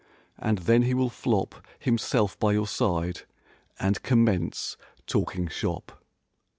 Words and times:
And 0.39 0.57
then 0.57 0.81
he 0.81 0.95
will 0.95 1.11
flop 1.11 1.53
Himself 1.77 2.39
by 2.39 2.53
your 2.53 2.65
side 2.65 3.21
and 3.79 4.01
commence 4.01 4.75
talking 5.05 5.47
shop. 5.47 6.03